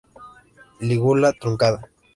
Lígula 0.79 1.31
truncada. 1.33 1.87